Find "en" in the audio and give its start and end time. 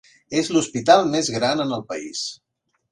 1.67-1.79